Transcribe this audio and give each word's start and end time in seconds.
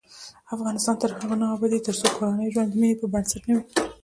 افغانستان 0.55 0.95
تر 1.01 1.09
هغو 1.17 1.35
نه 1.41 1.47
ابادیږي، 1.55 1.85
ترڅو 1.85 2.07
کورنی 2.15 2.47
ژوند 2.53 2.69
د 2.71 2.75
مینې 2.79 2.95
پر 2.99 3.07
بنسټ 3.13 3.43
نه 3.49 3.53
وي. 3.57 3.65